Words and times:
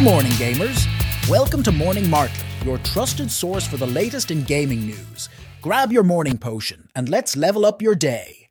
Good 0.00 0.10
morning, 0.10 0.32
gamers. 0.32 0.88
Welcome 1.28 1.62
to 1.62 1.70
Morning 1.70 2.04
Martlet, 2.04 2.64
your 2.64 2.78
trusted 2.78 3.30
source 3.30 3.66
for 3.66 3.76
the 3.76 3.86
latest 3.86 4.30
in 4.30 4.44
gaming 4.44 4.86
news. 4.86 5.28
Grab 5.60 5.92
your 5.92 6.04
morning 6.04 6.38
potion 6.38 6.88
and 6.96 7.10
let's 7.10 7.36
level 7.36 7.66
up 7.66 7.82
your 7.82 7.94
day. 7.94 8.48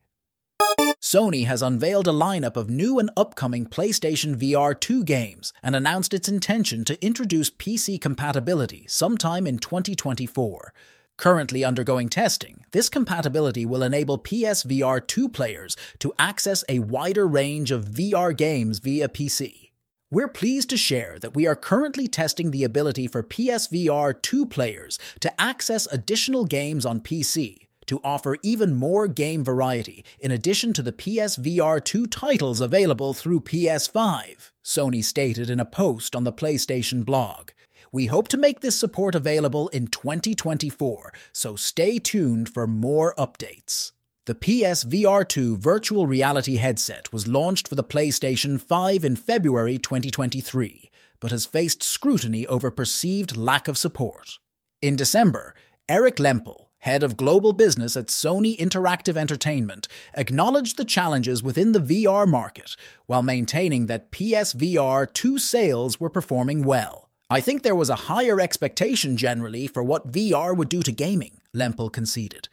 Sony 1.02 1.48
has 1.48 1.64
unveiled 1.64 2.08
a 2.08 2.12
lineup 2.12 2.56
of 2.56 2.70
new 2.70 3.00
and 3.00 3.10
upcoming 3.18 3.66
PlayStation 3.66 4.36
VR 4.36 4.80
2 4.80 5.04
games 5.04 5.52
and 5.64 5.76
announced 5.76 6.14
its 6.14 6.30
intention 6.30 6.86
to 6.86 7.04
introduce 7.04 7.50
PC 7.50 8.00
compatibility 8.00 8.86
sometime 8.88 9.48
in 9.48 9.58
2024. 9.58 10.72
Currently 11.18 11.64
undergoing 11.64 12.10
testing, 12.10 12.64
this 12.74 12.90
compatibility 12.90 13.66
will 13.66 13.82
enable 13.82 14.20
PSVR 14.20 15.08
2 15.08 15.28
players 15.28 15.76
to 15.98 16.14
access 16.20 16.64
a 16.70 16.78
wider 16.78 17.26
range 17.26 17.72
of 17.72 17.86
VR 17.86 18.38
games 18.38 18.78
via 18.78 19.10
PC. 19.10 19.69
We're 20.12 20.28
pleased 20.28 20.72
to 20.72 20.78
share 20.78 21.20
that 21.20 21.36
we 21.36 21.46
are 21.46 21.56
currently 21.56 22.08
testing 22.08 22.50
the 22.50 22.64
ability 22.64 23.06
for 23.06 23.22
PSVR 23.22 24.20
2 24.20 24.48
players 24.48 24.98
to 25.20 25.40
access 25.40 25.86
additional 25.92 26.46
games 26.46 26.84
on 26.84 27.00
PC 27.00 27.68
to 27.86 28.02
offer 28.04 28.38
even 28.42 28.74
more 28.74 29.08
game 29.08 29.44
variety 29.44 30.04
in 30.20 30.32
addition 30.32 30.74
to 30.74 30.82
the 30.82 30.92
PSVR 30.92 31.84
2 31.84 32.08
titles 32.08 32.60
available 32.60 33.14
through 33.14 33.42
PS5, 33.42 34.50
Sony 34.66 35.04
stated 35.04 35.48
in 35.48 35.60
a 35.60 35.66
post 35.66 36.16
on 36.16 36.24
the 36.24 36.34
PlayStation 36.34 37.06
blog. 37.06 37.52
We 37.92 38.08
hope 38.08 38.30
to 38.30 38.38
make 38.38 38.62
this 38.62 38.80
support 38.80 39.14
available 39.14 39.68
in 39.68 39.90
2024, 39.90 41.14
so 41.34 41.56
stay 41.56 42.00
tuned 42.00 42.50
for 42.50 42.66
more 42.66 43.14
updates. 43.16 43.92
The 44.30 44.36
PS 44.36 44.84
VR2 44.84 45.58
virtual 45.58 46.06
reality 46.06 46.58
headset 46.58 47.12
was 47.12 47.28
launched 47.28 47.68
for 47.68 47.74
the 47.74 47.84
PlayStation 47.84 48.62
5 48.62 49.04
in 49.04 49.16
February 49.16 49.80
2023, 49.80 50.92
but 51.20 51.32
has 51.32 51.48
faced 51.48 51.82
scrutiny 51.82 52.46
over 52.46 52.70
perceived 52.70 53.36
lack 53.36 53.68
of 53.68 53.76
support. 53.76 54.38
In 54.84 54.96
December, 54.96 55.56
Eric 55.90 56.18
Lempel, 56.18 56.68
head 56.78 57.02
of 57.02 57.18
global 57.18 57.54
business 57.54 57.98
at 57.98 58.06
Sony 58.06 58.56
Interactive 58.56 59.18
Entertainment, 59.18 59.88
acknowledged 60.14 60.78
the 60.78 60.86
challenges 60.86 61.42
within 61.42 61.72
the 61.72 61.80
VR 61.80 62.28
market 62.28 62.76
while 63.08 63.24
maintaining 63.24 63.88
that 63.88 64.12
PSVR 64.12 65.12
2 65.12 65.40
sales 65.40 66.00
were 66.00 66.08
performing 66.08 66.62
well. 66.62 67.10
I 67.32 67.42
think 67.42 67.64
there 67.64 67.76
was 67.76 67.90
a 67.90 67.96
higher 67.96 68.40
expectation 68.40 69.18
generally 69.18 69.66
for 69.66 69.82
what 69.82 70.12
VR 70.12 70.56
would 70.56 70.70
do 70.70 70.84
to 70.84 70.92
gaming, 70.92 71.42
Lempel 71.52 71.92
conceded. 71.92 72.48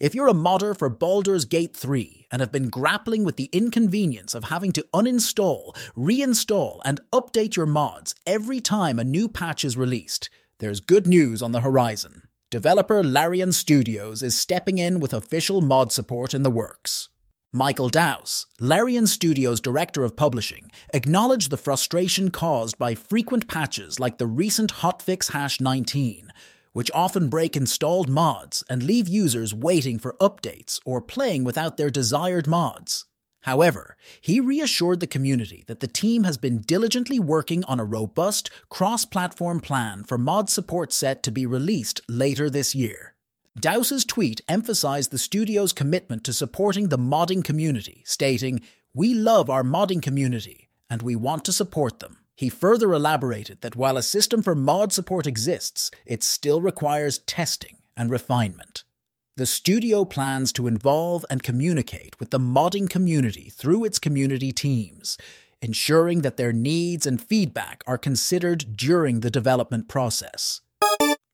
If 0.00 0.12
you're 0.12 0.26
a 0.26 0.34
modder 0.34 0.74
for 0.74 0.88
Baldur's 0.88 1.44
Gate 1.44 1.76
3 1.76 2.26
and 2.32 2.40
have 2.40 2.50
been 2.50 2.68
grappling 2.68 3.22
with 3.22 3.36
the 3.36 3.48
inconvenience 3.52 4.34
of 4.34 4.44
having 4.44 4.72
to 4.72 4.84
uninstall, 4.92 5.72
reinstall, 5.96 6.80
and 6.84 7.00
update 7.12 7.54
your 7.54 7.66
mods 7.66 8.12
every 8.26 8.60
time 8.60 8.98
a 8.98 9.04
new 9.04 9.28
patch 9.28 9.64
is 9.64 9.76
released, 9.76 10.28
there's 10.58 10.80
good 10.80 11.06
news 11.06 11.42
on 11.42 11.52
the 11.52 11.60
horizon. 11.60 12.22
Developer 12.50 13.04
Larian 13.04 13.52
Studios 13.52 14.20
is 14.20 14.36
stepping 14.36 14.78
in 14.78 14.98
with 14.98 15.14
official 15.14 15.60
mod 15.60 15.92
support 15.92 16.34
in 16.34 16.42
the 16.42 16.50
works. 16.50 17.08
Michael 17.52 17.88
Douse, 17.88 18.46
Larian 18.58 19.06
Studios' 19.06 19.60
director 19.60 20.02
of 20.02 20.16
publishing, 20.16 20.72
acknowledged 20.92 21.50
the 21.50 21.56
frustration 21.56 22.32
caused 22.32 22.78
by 22.78 22.96
frequent 22.96 23.46
patches 23.46 24.00
like 24.00 24.18
the 24.18 24.26
recent 24.26 24.74
hotfix 24.74 25.30
hash 25.30 25.60
19, 25.60 26.32
which 26.74 26.90
often 26.92 27.28
break 27.30 27.56
installed 27.56 28.10
mods 28.10 28.62
and 28.68 28.82
leave 28.82 29.08
users 29.08 29.54
waiting 29.54 29.98
for 29.98 30.16
updates 30.20 30.78
or 30.84 31.00
playing 31.00 31.44
without 31.44 31.78
their 31.78 31.88
desired 31.88 32.46
mods. 32.46 33.06
However, 33.42 33.96
he 34.20 34.40
reassured 34.40 35.00
the 35.00 35.06
community 35.06 35.64
that 35.66 35.80
the 35.80 35.86
team 35.86 36.24
has 36.24 36.36
been 36.36 36.62
diligently 36.62 37.18
working 37.18 37.62
on 37.64 37.78
a 37.78 37.84
robust, 37.84 38.50
cross 38.70 39.04
platform 39.04 39.60
plan 39.60 40.02
for 40.02 40.18
mod 40.18 40.50
support 40.50 40.92
set 40.92 41.22
to 41.22 41.30
be 41.30 41.46
released 41.46 42.00
later 42.08 42.50
this 42.50 42.74
year. 42.74 43.14
Douse's 43.60 44.04
tweet 44.04 44.40
emphasized 44.48 45.10
the 45.10 45.18
studio's 45.18 45.72
commitment 45.72 46.24
to 46.24 46.32
supporting 46.32 46.88
the 46.88 46.98
modding 46.98 47.44
community, 47.44 48.02
stating, 48.04 48.60
We 48.92 49.14
love 49.14 49.48
our 49.48 49.62
modding 49.62 50.02
community, 50.02 50.70
and 50.90 51.02
we 51.02 51.14
want 51.14 51.44
to 51.44 51.52
support 51.52 52.00
them. 52.00 52.23
He 52.36 52.48
further 52.48 52.92
elaborated 52.92 53.60
that 53.60 53.76
while 53.76 53.96
a 53.96 54.02
system 54.02 54.42
for 54.42 54.54
mod 54.54 54.92
support 54.92 55.26
exists, 55.26 55.90
it 56.04 56.22
still 56.22 56.60
requires 56.60 57.18
testing 57.18 57.78
and 57.96 58.10
refinement. 58.10 58.84
The 59.36 59.46
studio 59.46 60.04
plans 60.04 60.52
to 60.52 60.66
involve 60.66 61.24
and 61.30 61.42
communicate 61.42 62.18
with 62.20 62.30
the 62.30 62.38
modding 62.38 62.88
community 62.88 63.50
through 63.50 63.84
its 63.84 63.98
community 63.98 64.52
teams, 64.52 65.16
ensuring 65.62 66.22
that 66.22 66.36
their 66.36 66.52
needs 66.52 67.06
and 67.06 67.20
feedback 67.20 67.82
are 67.86 67.98
considered 67.98 68.76
during 68.76 69.20
the 69.20 69.30
development 69.30 69.88
process. 69.88 70.60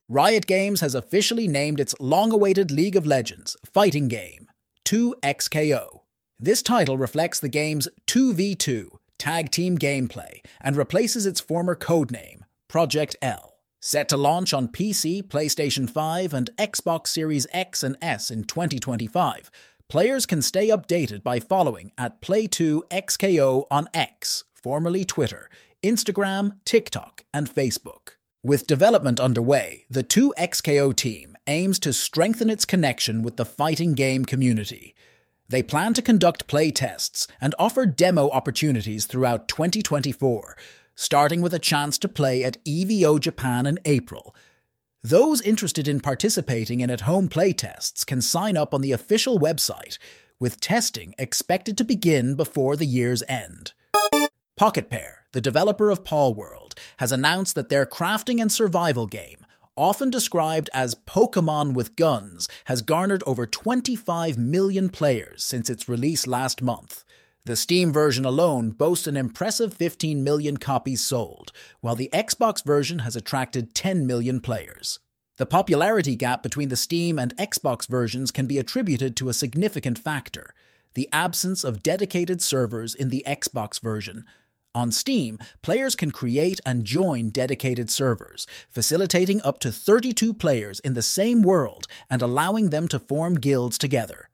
Riot 0.09 0.47
Games 0.47 0.81
has 0.81 0.95
officially 0.95 1.47
named 1.47 1.79
its 1.81 1.95
long 2.01 2.33
awaited 2.33 2.71
League 2.71 2.97
of 2.97 3.07
Legends 3.07 3.57
fighting 3.65 4.09
game 4.09 4.49
2XKO. 4.85 6.01
This 6.39 6.63
title 6.63 6.97
reflects 6.99 7.39
the 7.39 7.49
game's 7.49 7.87
2v2 8.07 9.00
tag 9.21 9.51
team 9.51 9.79
gameplay 9.79 10.41
and 10.61 10.77
replaces 10.77 11.27
its 11.27 11.41
former 11.41 11.77
codename, 11.77 12.41
Project 12.69 13.15
L. 13.23 13.59
Set 13.81 14.09
to 14.09 14.17
launch 14.17 14.53
on 14.53 14.69
PC, 14.69 15.23
PlayStation 15.23 15.89
5, 15.89 16.35
and 16.35 16.51
Xbox 16.59 17.09
Series 17.09 17.47
X 17.53 17.83
and 17.83 17.97
S 18.03 18.31
in 18.31 18.45
2025, 18.45 19.51
players 19.89 20.27
can 20.27 20.43
stay 20.43 20.69
updated 20.69 21.23
by 21.23 21.39
following 21.39 21.93
at 21.97 22.21
Play2XKO 22.21 23.67
on 23.71 23.89
X, 23.95 24.45
formerly 24.55 25.05
Twitter, 25.05 25.49
Instagram, 25.83 26.59
TikTok, 26.65 27.25
and 27.33 27.49
Facebook. 27.49 28.17
With 28.43 28.67
development 28.67 29.21
underway, 29.21 29.85
the 29.91 30.03
2XKO 30.03 30.97
team 30.97 31.37
aims 31.47 31.79
to 31.81 31.93
strengthen 31.93 32.49
its 32.49 32.65
connection 32.65 33.23
with 33.23 33.37
the 33.37 33.45
fighting 33.45 33.93
game 33.93 34.25
community. 34.25 34.95
They 35.51 35.65
plan 35.65 35.95
to 35.95 36.03
conduct 36.03 36.47
play 36.47 36.71
tests 36.71 37.27
and 37.41 37.57
offer 37.59 37.85
demo 37.85 38.31
opportunities 38.31 39.07
throughout 39.07 39.49
2024, 39.49 40.57
starting 40.95 41.43
with 41.43 41.53
a 41.53 41.59
chance 41.59 41.99
to 41.99 42.09
play 42.09 42.45
at 42.45 42.65
EVO 42.65 43.19
Japan 43.19 43.67
in 43.67 43.81
April. 43.85 44.33
Those 45.03 45.41
interested 45.41 45.89
in 45.89 45.99
participating 45.99 46.79
in 46.79 46.89
at 46.89 47.01
home 47.01 47.29
playtests 47.29 48.07
can 48.07 48.23
sign 48.23 48.57
up 48.57 48.73
on 48.73 48.81
the 48.81 48.93
official 48.93 49.41
website, 49.41 49.99
with 50.39 50.61
testing 50.61 51.15
expected 51.19 51.77
to 51.79 51.85
begin 51.85 52.37
before 52.37 52.77
the 52.77 52.87
year's 52.87 53.25
end. 53.29 53.73
Pocket 54.57 54.89
Pair 54.89 55.21
the 55.33 55.41
developer 55.41 55.91
of 55.91 56.05
Palworld, 56.05 56.75
has 56.99 57.13
announced 57.13 57.55
that 57.55 57.69
their 57.69 57.87
crafting 57.87 58.41
and 58.41 58.51
survival 58.51 59.07
game, 59.07 59.47
often 59.77 60.11
described 60.11 60.71
as 60.75 60.95
Pokemon 60.95 61.75
with 61.75 61.97
Guns, 61.97 62.49
has 62.67 62.83
garnered 62.83 63.23
over 63.27 63.47
25 63.47 64.37
million 64.39 64.89
players 64.89 65.45
since 65.45 65.71
its 65.71 65.89
release 65.89 66.27
last 66.27 66.63
month. 66.63 67.05
The 67.47 67.57
Steam 67.57 67.93
version 67.93 68.25
alone 68.25 68.71
boasts 68.71 69.07
an 69.07 69.17
impressive 69.17 69.73
15 69.73 70.23
million 70.23 70.59
copies 70.59 71.01
sold, 71.01 71.53
while 71.81 71.97
the 71.97 72.11
Xbox 72.13 72.65
version 72.65 73.01
has 73.01 73.17
attracted 73.17 73.75
10 73.75 74.07
million 74.07 74.41
players. 74.41 74.99
The 75.39 75.47
popularity 75.47 76.17
gap 76.17 76.43
between 76.43 76.69
the 76.69 76.77
Steam 76.77 77.19
and 77.19 77.35
Xbox 77.39 77.89
versions 77.89 78.31
can 78.31 78.47
be 78.47 78.59
attributed 78.59 79.17
to 79.17 79.31
a 79.31 79.35
significant 79.35 79.99
factor 79.99 80.55
the 80.95 81.09
absence 81.13 81.63
of 81.63 81.83
dedicated 81.83 82.43
servers 82.43 82.95
in 82.95 83.11
the 83.11 83.25
Xbox 83.27 83.81
version, 83.81 84.25
on 84.75 84.93
Steam, 84.93 85.39
players 85.63 85.95
can 85.95 86.11
create 86.11 86.61
and 86.65 86.85
join 86.85 87.31
dedicated 87.31 87.91
servers, 87.91 88.47
facilitating 88.69 89.41
up 89.43 89.59
to 89.61 89.73
32 89.73 90.35
players 90.35 90.81
in 90.81 90.95
the 90.95 91.03
same 91.03 91.43
world 91.43 91.87
and 92.09 92.23
allowing 92.23 92.71
them 92.71 92.89
to 92.89 92.99
form 92.99 93.35
guilds 93.35 93.79
together. 93.79 94.31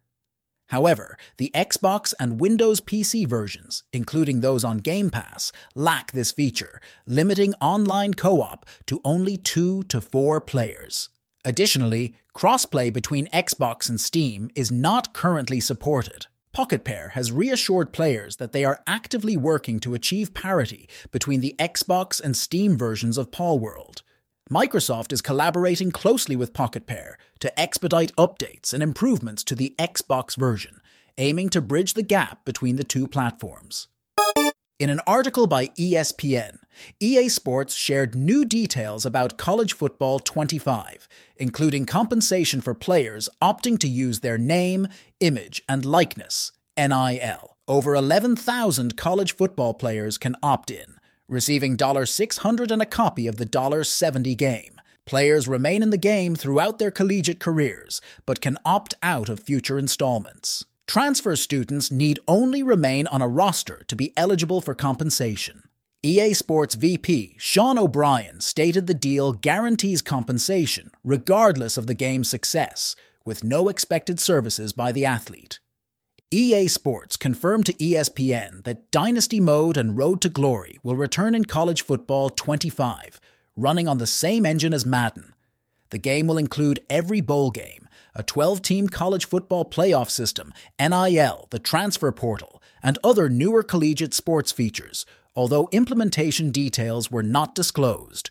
However, 0.68 1.16
the 1.36 1.50
Xbox 1.54 2.12
and 2.18 2.40
Windows 2.40 2.80
PC 2.80 3.26
versions, 3.26 3.84
including 3.92 4.40
those 4.40 4.64
on 4.64 4.78
Game 4.78 5.10
Pass, 5.10 5.52
lack 5.74 6.12
this 6.12 6.32
feature, 6.32 6.80
limiting 7.06 7.54
online 7.60 8.14
co 8.14 8.42
op 8.42 8.66
to 8.86 9.00
only 9.04 9.36
two 9.36 9.84
to 9.84 10.00
four 10.00 10.40
players. 10.40 11.08
Additionally, 11.44 12.16
crossplay 12.34 12.92
between 12.92 13.28
Xbox 13.28 13.88
and 13.88 14.00
Steam 14.00 14.50
is 14.56 14.72
not 14.72 15.14
currently 15.14 15.60
supported. 15.60 16.26
Pocket 16.56 16.84
Pair 16.84 17.10
has 17.10 17.32
reassured 17.32 17.92
players 17.92 18.36
that 18.36 18.52
they 18.52 18.64
are 18.64 18.82
actively 18.86 19.36
working 19.36 19.78
to 19.80 19.92
achieve 19.92 20.32
parity 20.32 20.88
between 21.12 21.42
the 21.42 21.54
Xbox 21.58 22.18
and 22.18 22.34
Steam 22.34 22.78
versions 22.78 23.18
of 23.18 23.30
Palworld. 23.30 24.00
Microsoft 24.50 25.12
is 25.12 25.20
collaborating 25.20 25.90
closely 25.90 26.34
with 26.34 26.54
Pocket 26.54 26.86
Pair 26.86 27.18
to 27.40 27.60
expedite 27.60 28.16
updates 28.16 28.72
and 28.72 28.82
improvements 28.82 29.44
to 29.44 29.54
the 29.54 29.74
Xbox 29.78 30.34
version, 30.34 30.80
aiming 31.18 31.50
to 31.50 31.60
bridge 31.60 31.92
the 31.92 32.02
gap 32.02 32.46
between 32.46 32.76
the 32.76 32.84
two 32.84 33.06
platforms. 33.06 33.88
In 34.78 34.88
an 34.88 35.00
article 35.06 35.46
by 35.46 35.66
ESPN, 35.78 36.56
EA 37.00 37.28
Sports 37.28 37.74
shared 37.74 38.14
new 38.14 38.44
details 38.44 39.06
about 39.06 39.36
College 39.36 39.72
Football 39.72 40.18
25, 40.18 41.08
including 41.36 41.86
compensation 41.86 42.60
for 42.60 42.74
players 42.74 43.28
opting 43.42 43.78
to 43.78 43.88
use 43.88 44.20
their 44.20 44.38
name, 44.38 44.88
image, 45.20 45.62
and 45.68 45.84
likeness, 45.84 46.52
NIL. 46.76 47.56
Over 47.68 47.94
11,000 47.94 48.96
college 48.96 49.34
football 49.34 49.74
players 49.74 50.18
can 50.18 50.36
opt 50.42 50.70
in, 50.70 50.96
receiving 51.28 51.76
600 51.76 52.70
and 52.70 52.82
a 52.82 52.86
copy 52.86 53.26
of 53.26 53.36
the 53.36 53.82
70 53.84 54.34
game. 54.36 54.80
Players 55.04 55.46
remain 55.48 55.82
in 55.82 55.90
the 55.90 55.98
game 55.98 56.34
throughout 56.34 56.78
their 56.78 56.90
collegiate 56.90 57.40
careers, 57.40 58.00
but 58.24 58.40
can 58.40 58.58
opt 58.64 58.94
out 59.02 59.28
of 59.28 59.40
future 59.40 59.78
installments. 59.78 60.64
Transfer 60.86 61.34
students 61.34 61.90
need 61.90 62.20
only 62.28 62.62
remain 62.62 63.08
on 63.08 63.20
a 63.20 63.28
roster 63.28 63.82
to 63.88 63.96
be 63.96 64.12
eligible 64.16 64.60
for 64.60 64.74
compensation. 64.74 65.62
EA 66.06 66.34
Sports 66.34 66.76
VP 66.76 67.34
Sean 67.36 67.76
O'Brien 67.76 68.40
stated 68.40 68.86
the 68.86 68.94
deal 68.94 69.32
guarantees 69.32 70.02
compensation 70.02 70.92
regardless 71.02 71.76
of 71.76 71.88
the 71.88 71.94
game's 71.94 72.30
success, 72.30 72.94
with 73.24 73.42
no 73.42 73.68
expected 73.68 74.20
services 74.20 74.72
by 74.72 74.92
the 74.92 75.04
athlete. 75.04 75.58
EA 76.30 76.68
Sports 76.68 77.16
confirmed 77.16 77.66
to 77.66 77.72
ESPN 77.72 78.62
that 78.62 78.88
Dynasty 78.92 79.40
Mode 79.40 79.76
and 79.76 79.98
Road 79.98 80.20
to 80.20 80.28
Glory 80.28 80.78
will 80.84 80.94
return 80.94 81.34
in 81.34 81.44
College 81.44 81.82
Football 81.82 82.30
25, 82.30 83.20
running 83.56 83.88
on 83.88 83.98
the 83.98 84.06
same 84.06 84.46
engine 84.46 84.72
as 84.72 84.86
Madden. 84.86 85.34
The 85.90 85.98
game 85.98 86.28
will 86.28 86.38
include 86.38 86.86
every 86.88 87.20
bowl 87.20 87.50
game, 87.50 87.88
a 88.14 88.22
12 88.22 88.62
team 88.62 88.88
college 88.88 89.24
football 89.24 89.64
playoff 89.64 90.10
system, 90.10 90.54
NIL, 90.78 91.48
the 91.50 91.58
transfer 91.58 92.12
portal, 92.12 92.62
and 92.80 92.96
other 93.02 93.28
newer 93.28 93.64
collegiate 93.64 94.14
sports 94.14 94.52
features, 94.52 95.04
although 95.36 95.68
implementation 95.70 96.50
details 96.50 97.10
were 97.10 97.22
not 97.22 97.54
disclosed. 97.54 98.30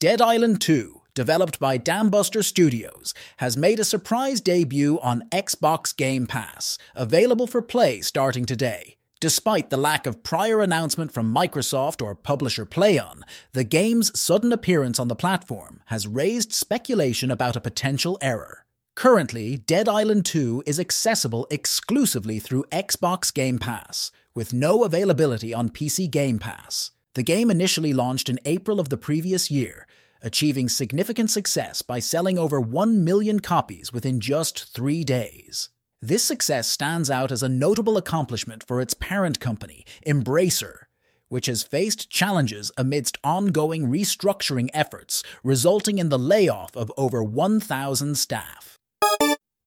Dead 0.00 0.20
Island 0.20 0.60
2, 0.60 1.00
developed 1.14 1.60
by 1.60 1.78
Dambuster 1.78 2.44
Studios, 2.44 3.14
has 3.38 3.56
made 3.56 3.80
a 3.80 3.84
surprise 3.84 4.40
debut 4.40 4.98
on 5.00 5.28
Xbox 5.30 5.96
Game 5.96 6.26
Pass, 6.26 6.76
available 6.94 7.46
for 7.46 7.62
play 7.62 8.00
starting 8.00 8.44
today. 8.44 8.96
Despite 9.20 9.70
the 9.70 9.78
lack 9.78 10.06
of 10.06 10.22
prior 10.22 10.60
announcement 10.60 11.10
from 11.10 11.34
Microsoft 11.34 12.02
or 12.02 12.14
publisher 12.14 12.66
Plaion, 12.66 13.22
the 13.52 13.64
game's 13.64 14.18
sudden 14.20 14.52
appearance 14.52 14.98
on 14.98 15.08
the 15.08 15.16
platform 15.16 15.80
has 15.86 16.06
raised 16.06 16.52
speculation 16.52 17.30
about 17.30 17.56
a 17.56 17.60
potential 17.60 18.18
error. 18.20 18.66
Currently, 18.96 19.56
Dead 19.56 19.88
Island 19.88 20.26
2 20.26 20.64
is 20.66 20.78
accessible 20.78 21.46
exclusively 21.50 22.38
through 22.38 22.64
Xbox 22.70 23.32
Game 23.32 23.58
Pass, 23.58 24.12
with 24.34 24.52
no 24.52 24.84
availability 24.84 25.54
on 25.54 25.68
PC 25.68 26.10
Game 26.10 26.38
Pass. 26.38 26.90
The 27.14 27.22
game 27.22 27.50
initially 27.50 27.92
launched 27.92 28.28
in 28.28 28.40
April 28.44 28.80
of 28.80 28.88
the 28.88 28.96
previous 28.96 29.50
year, 29.50 29.86
achieving 30.20 30.68
significant 30.68 31.30
success 31.30 31.82
by 31.82 32.00
selling 32.00 32.38
over 32.38 32.60
1 32.60 33.04
million 33.04 33.38
copies 33.40 33.92
within 33.92 34.20
just 34.20 34.74
three 34.74 35.04
days. 35.04 35.68
This 36.02 36.24
success 36.24 36.68
stands 36.68 37.10
out 37.10 37.30
as 37.30 37.42
a 37.42 37.48
notable 37.48 37.96
accomplishment 37.96 38.62
for 38.66 38.80
its 38.80 38.94
parent 38.94 39.38
company, 39.38 39.84
Embracer, 40.06 40.84
which 41.28 41.46
has 41.46 41.62
faced 41.62 42.10
challenges 42.10 42.70
amidst 42.76 43.18
ongoing 43.24 43.86
restructuring 43.86 44.68
efforts, 44.74 45.22
resulting 45.42 45.98
in 45.98 46.08
the 46.08 46.18
layoff 46.18 46.76
of 46.76 46.92
over 46.96 47.22
1,000 47.22 48.16
staff. 48.16 48.73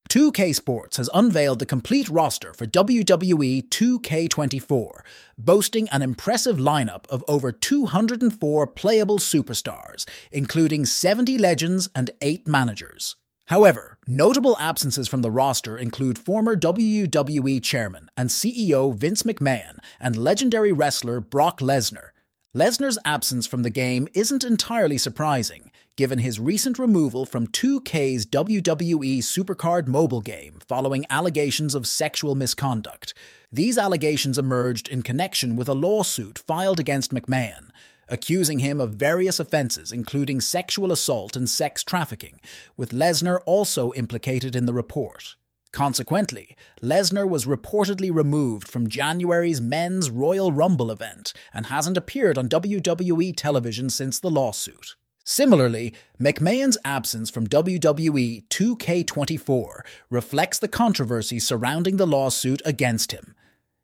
2K 0.09 0.55
Sports 0.55 0.97
has 0.97 1.09
unveiled 1.13 1.59
the 1.59 1.65
complete 1.65 2.07
roster 2.07 2.53
for 2.53 2.65
WWE 2.65 3.67
2K24, 3.67 5.01
boasting 5.37 5.89
an 5.89 6.01
impressive 6.01 6.57
lineup 6.57 7.05
of 7.07 7.25
over 7.27 7.51
204 7.51 8.67
playable 8.67 9.19
superstars, 9.19 10.07
including 10.31 10.85
70 10.85 11.37
legends 11.37 11.89
and 11.93 12.11
8 12.21 12.47
managers. 12.47 13.17
However, 13.47 13.97
notable 14.07 14.55
absences 14.59 15.09
from 15.09 15.23
the 15.23 15.31
roster 15.31 15.77
include 15.77 16.17
former 16.17 16.55
WWE 16.55 17.61
chairman 17.61 18.09
and 18.15 18.29
CEO 18.29 18.95
Vince 18.95 19.23
McMahon 19.23 19.79
and 19.99 20.15
legendary 20.15 20.71
wrestler 20.71 21.19
Brock 21.19 21.59
Lesnar. 21.59 22.09
Lesnar's 22.55 22.97
absence 23.03 23.45
from 23.45 23.63
the 23.63 23.69
game 23.69 24.07
isn't 24.13 24.43
entirely 24.43 24.97
surprising, 24.97 25.69
given 25.97 26.19
his 26.19 26.39
recent 26.39 26.79
removal 26.79 27.25
from 27.25 27.47
2K's 27.47 28.25
WWE 28.27 29.17
Supercard 29.17 29.87
mobile 29.87 30.21
game 30.21 30.59
following 30.67 31.05
allegations 31.09 31.73
of 31.73 31.87
sexual 31.87 32.35
misconduct. 32.35 33.15
These 33.51 33.79
allegations 33.79 34.37
emerged 34.37 34.87
in 34.87 35.01
connection 35.01 35.55
with 35.55 35.67
a 35.67 35.73
lawsuit 35.73 36.37
filed 36.37 36.79
against 36.79 37.13
McMahon, 37.13 37.69
accusing 38.07 38.59
him 38.59 38.79
of 38.79 38.93
various 38.93 39.39
offenses, 39.39 39.91
including 39.91 40.39
sexual 40.39 40.91
assault 40.91 41.35
and 41.35 41.49
sex 41.49 41.83
trafficking, 41.83 42.39
with 42.77 42.91
Lesnar 42.91 43.39
also 43.47 43.91
implicated 43.93 44.55
in 44.55 44.67
the 44.67 44.73
report. 44.73 45.35
Consequently, 45.71 46.55
Lesnar 46.81 47.27
was 47.27 47.45
reportedly 47.45 48.13
removed 48.13 48.67
from 48.67 48.87
January's 48.87 49.59
men's 49.59 50.11
Royal 50.11 50.51
Rumble 50.51 50.91
event 50.91 51.33
and 51.53 51.65
hasn't 51.65 51.97
appeared 51.97 52.37
on 52.37 52.47
WWE 52.49 53.33
television 53.35 53.89
since 53.89 54.19
the 54.19 54.29
lawsuit. 54.29 54.95
Similarly, 55.29 55.93
McMahon's 56.21 56.77
absence 56.85 57.29
from 57.29 57.47
WWE 57.47 58.47
2K24 58.47 59.81
reflects 60.09 60.57
the 60.57 60.69
controversy 60.69 61.37
surrounding 61.37 61.97
the 61.97 62.07
lawsuit 62.07 62.61
against 62.63 63.11
him. 63.11 63.35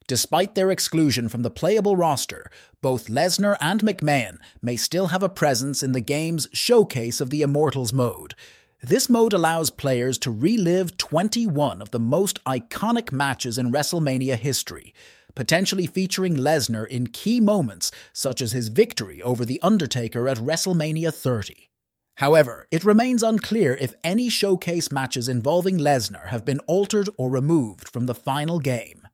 Despite 0.07 0.55
their 0.55 0.71
exclusion 0.71 1.27
from 1.27 1.41
the 1.41 1.51
playable 1.51 1.97
roster, 1.97 2.49
both 2.81 3.09
Lesnar 3.09 3.57
and 3.59 3.81
McMahon 3.81 4.37
may 4.61 4.77
still 4.77 5.07
have 5.07 5.21
a 5.21 5.27
presence 5.27 5.83
in 5.83 5.91
the 5.91 5.99
game's 5.99 6.47
showcase 6.53 7.19
of 7.19 7.29
the 7.29 7.41
Immortals 7.41 7.91
mode. 7.91 8.35
This 8.81 9.09
mode 9.09 9.33
allows 9.33 9.69
players 9.69 10.17
to 10.19 10.31
relive 10.31 10.95
21 10.95 11.81
of 11.81 11.91
the 11.91 11.99
most 11.99 12.41
iconic 12.45 13.11
matches 13.11 13.57
in 13.57 13.69
WrestleMania 13.69 14.37
history, 14.37 14.93
potentially 15.35 15.87
featuring 15.87 16.35
Lesnar 16.35 16.87
in 16.87 17.07
key 17.07 17.39
moments 17.39 17.91
such 18.13 18.41
as 18.41 18.51
his 18.51 18.69
victory 18.69 19.21
over 19.21 19.45
The 19.45 19.59
Undertaker 19.61 20.27
at 20.27 20.37
WrestleMania 20.37 21.13
30. 21.13 21.69
However, 22.17 22.67
it 22.71 22.83
remains 22.83 23.23
unclear 23.23 23.75
if 23.81 23.95
any 24.03 24.29
showcase 24.29 24.91
matches 24.91 25.27
involving 25.27 25.77
Lesnar 25.77 26.27
have 26.27 26.45
been 26.45 26.59
altered 26.61 27.09
or 27.17 27.29
removed 27.29 27.89
from 27.89 28.05
the 28.05 28.15
final 28.15 28.59
game. 28.59 29.07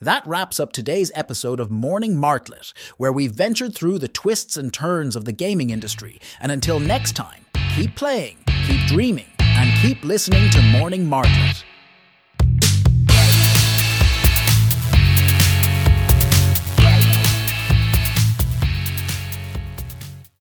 That 0.00 0.26
wraps 0.26 0.58
up 0.58 0.72
today's 0.72 1.12
episode 1.14 1.60
of 1.60 1.70
Morning 1.70 2.16
Martlet, 2.16 2.72
where 2.96 3.12
we 3.12 3.28
ventured 3.28 3.72
through 3.74 4.00
the 4.00 4.08
twists 4.08 4.56
and 4.56 4.72
turns 4.72 5.14
of 5.14 5.24
the 5.24 5.32
gaming 5.32 5.70
industry. 5.70 6.20
And 6.40 6.50
until 6.50 6.80
next 6.80 7.12
time, 7.12 7.46
keep 7.76 7.94
playing, 7.94 8.38
keep 8.66 8.84
dreaming, 8.86 9.30
and 9.38 9.70
keep 9.80 10.02
listening 10.02 10.50
to 10.50 10.62
Morning 10.62 11.06
Martlet. 11.06 11.62